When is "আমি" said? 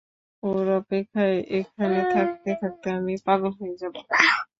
2.97-3.13